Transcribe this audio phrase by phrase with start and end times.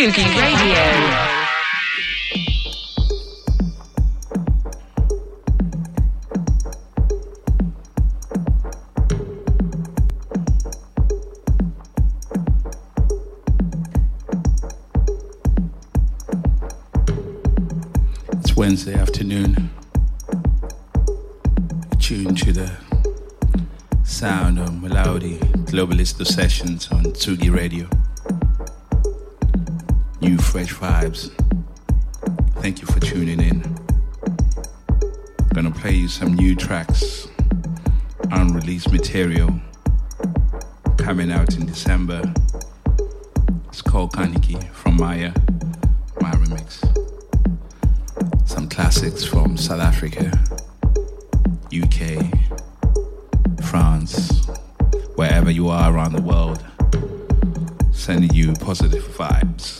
[0.00, 0.16] Radio.
[18.38, 19.68] It's Wednesday afternoon.
[21.98, 22.72] Tune to the
[24.04, 27.86] sound of Mo Laudi Globalist sessions on Tsugi Radio.
[30.20, 31.30] New fresh vibes.
[32.60, 33.60] Thank you for tuning in.
[35.54, 37.28] Gonna play you some new tracks,
[38.30, 39.50] unreleased material
[40.98, 42.22] coming out in December.
[43.68, 45.32] It's called Kaniki from Maya,
[46.20, 47.00] my remix
[48.50, 50.30] some classics from South Africa,
[51.72, 52.18] UK,
[53.64, 54.44] France,
[55.14, 56.64] wherever you are around the world,
[57.92, 59.79] sending you positive vibes.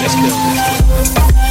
[0.00, 0.22] Let's go.
[0.96, 1.49] Let's go.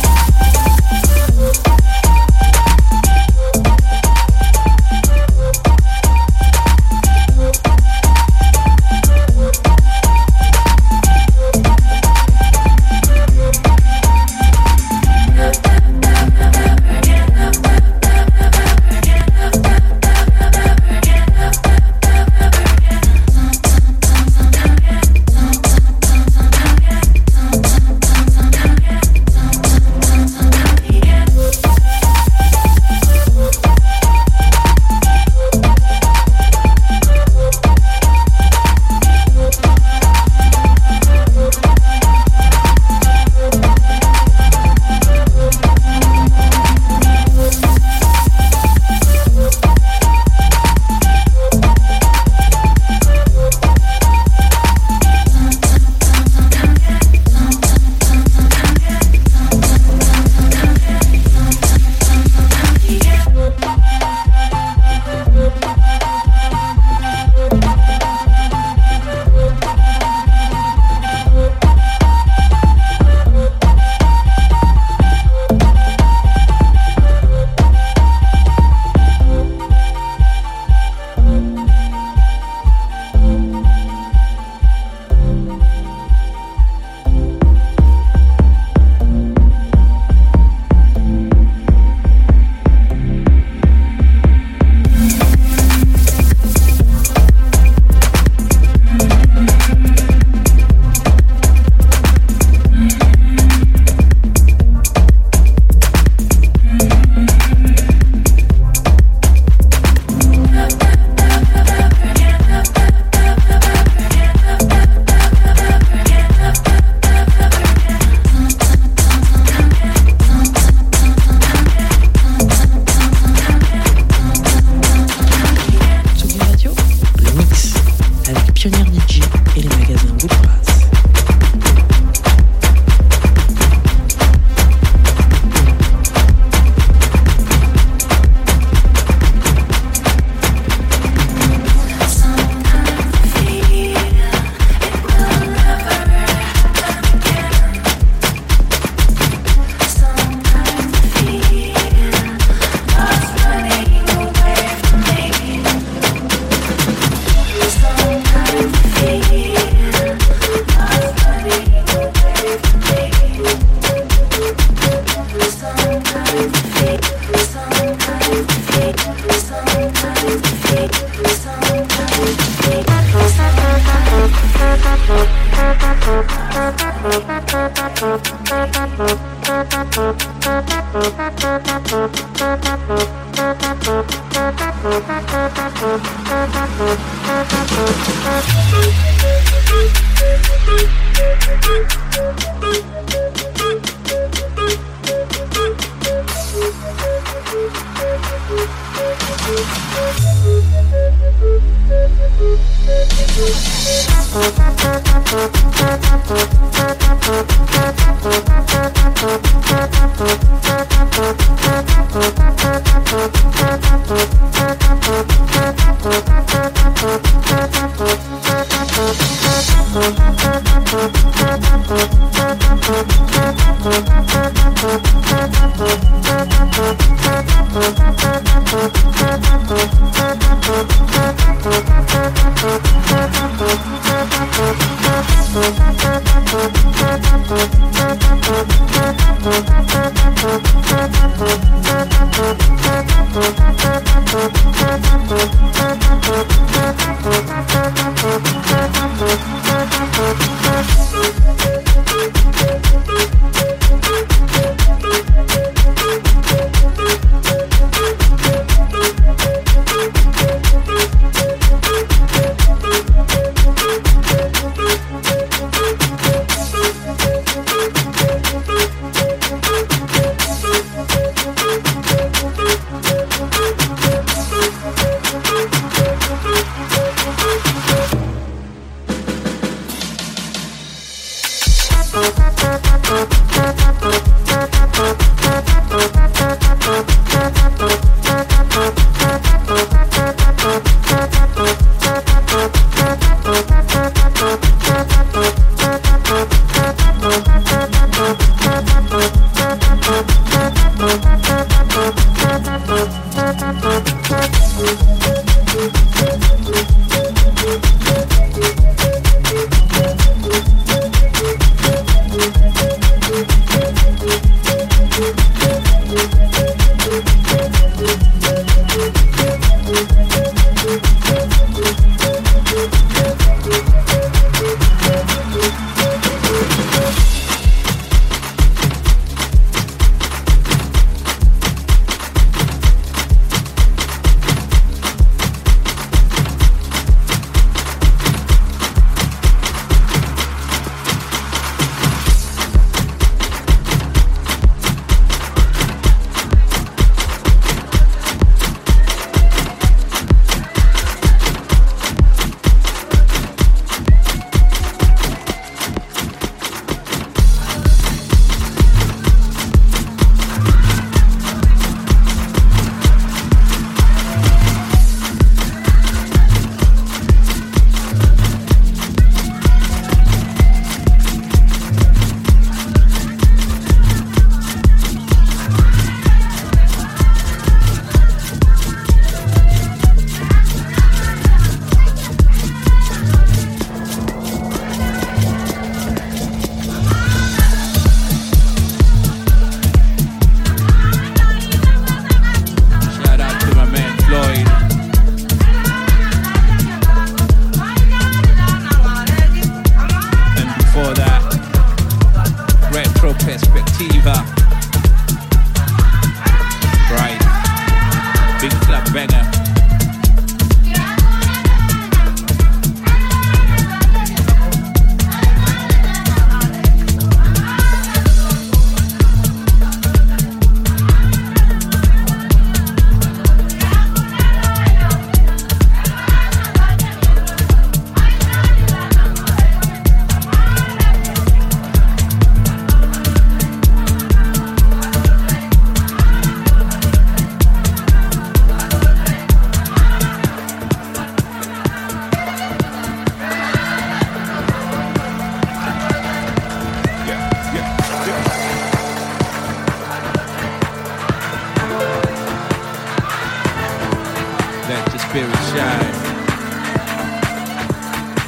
[454.89, 456.13] Let your spirit shine.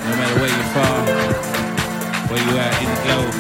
[0.10, 1.06] No matter where you're from,
[2.30, 3.36] where you at in the globe.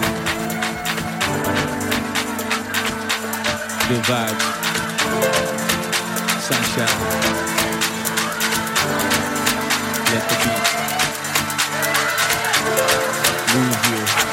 [3.89, 4.45] Good vibes.
[6.41, 6.99] Sunshine.
[10.13, 10.65] Let the beat
[13.55, 14.30] move you.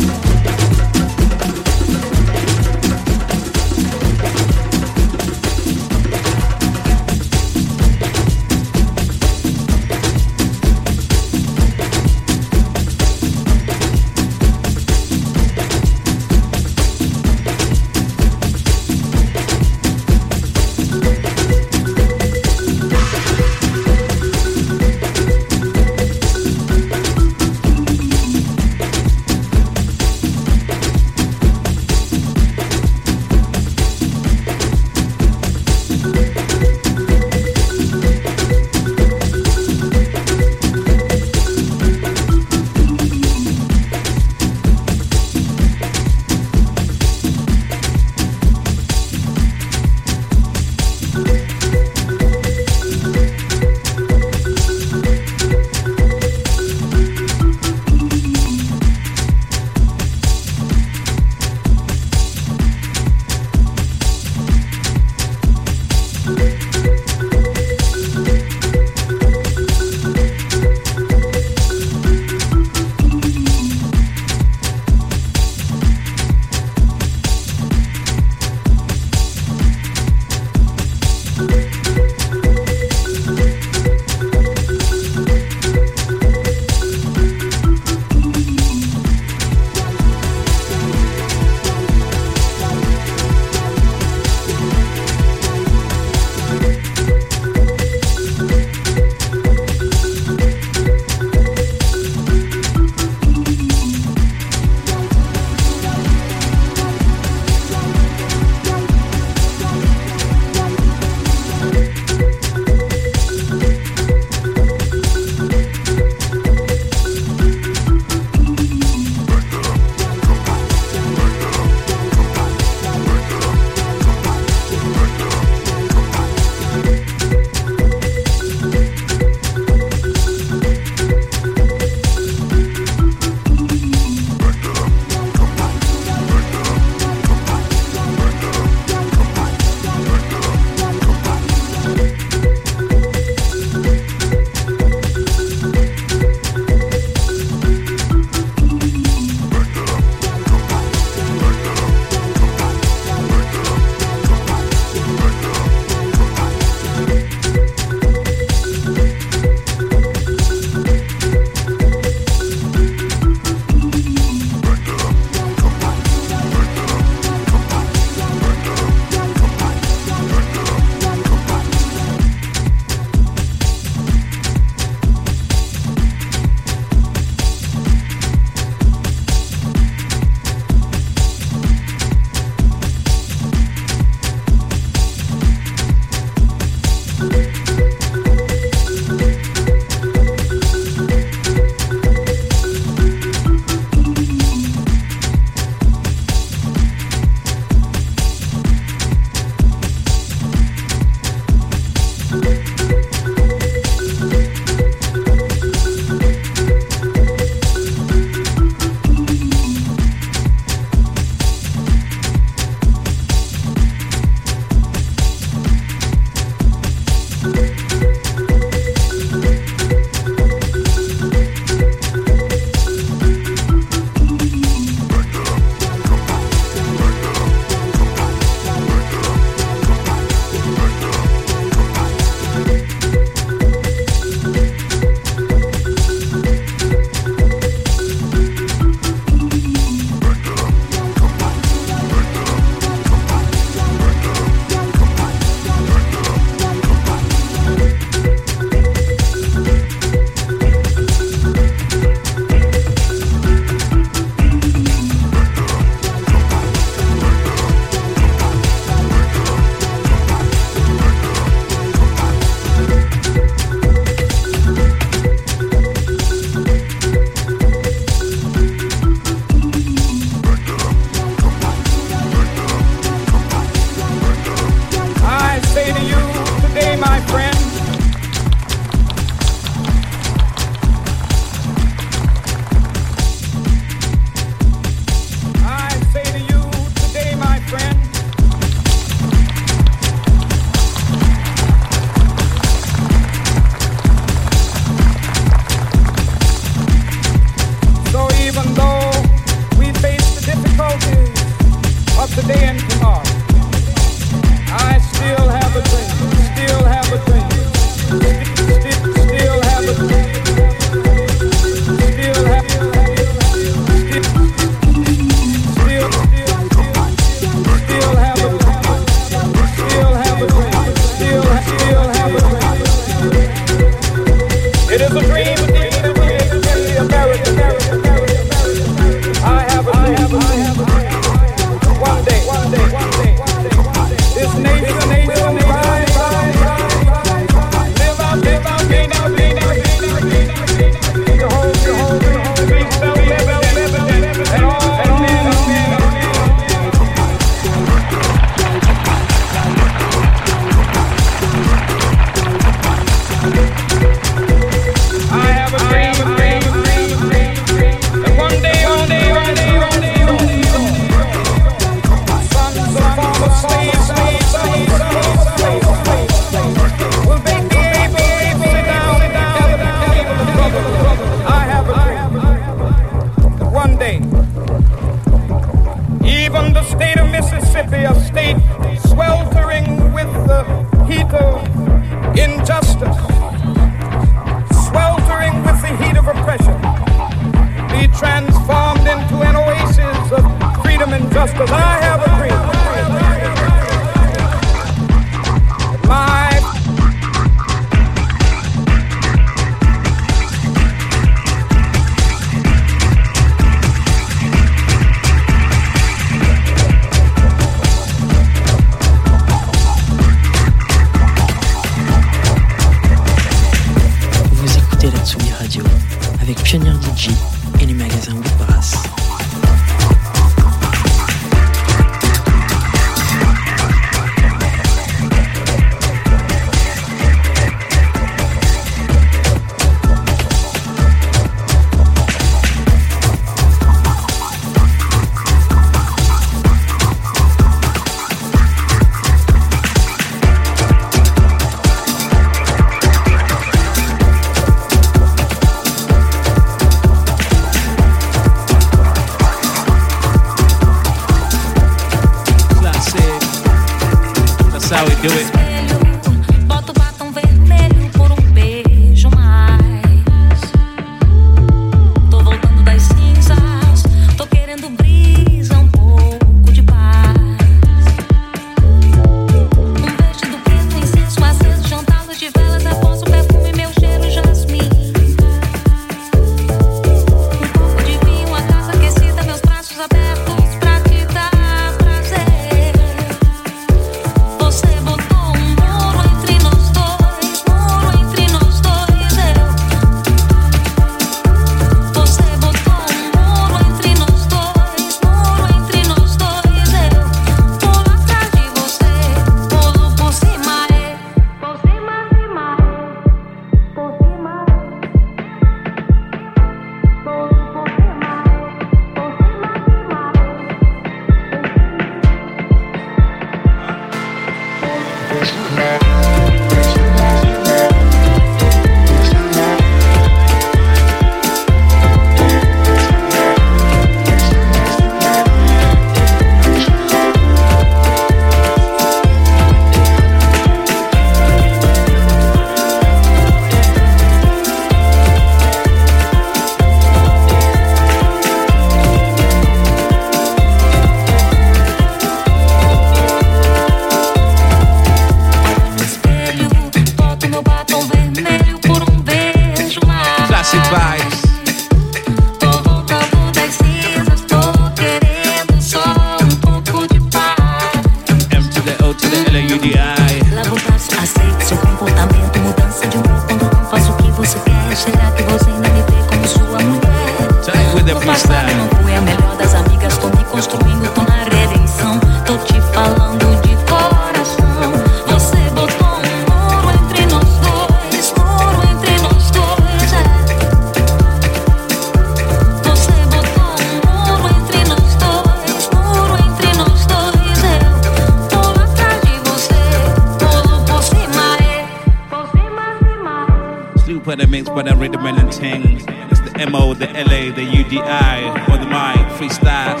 [595.20, 595.82] Superman and Ting.
[596.30, 600.00] It's the MO, the LA, the UDI, or the mic, freestyle.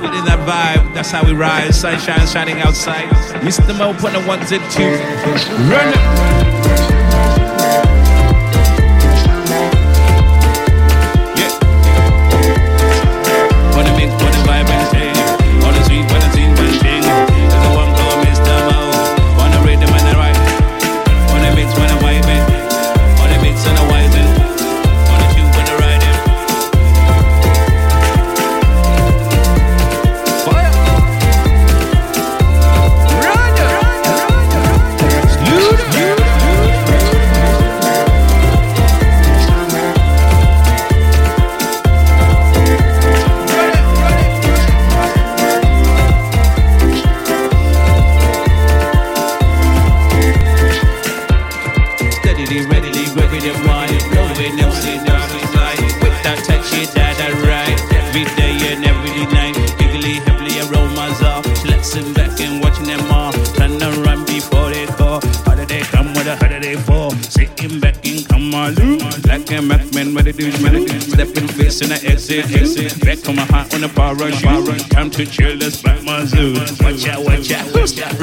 [0.00, 1.74] Put in that vibe, that's how we ride.
[1.74, 3.08] Sunshine shining outside.
[3.40, 3.76] Mr.
[3.78, 4.82] Mo, put the ones and two.
[5.72, 7.43] Run it.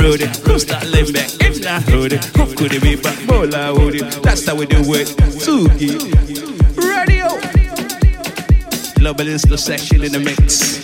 [0.02, 0.26] Rudy?
[0.46, 1.30] Who's that limb back?
[1.42, 4.00] If not Rudy, who could it be but Bola Woody?
[4.22, 5.08] That's how we do it.
[5.38, 5.92] Suki.
[6.76, 7.28] Radio.
[8.98, 10.82] Globalisto the section in the mix.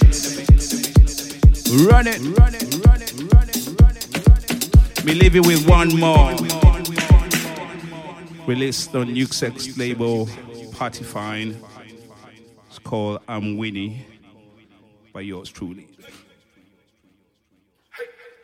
[1.89, 2.20] Run it.
[2.38, 2.63] Run it.
[2.86, 3.11] Run it.
[3.34, 3.68] Run it.
[3.82, 5.03] Run it.
[5.03, 6.32] We leave you with one more.
[8.45, 10.30] Released on Nuke Sex label
[10.74, 11.57] Party Fine.
[12.70, 14.05] It's called I'm Winnie
[15.11, 15.88] by yours truly.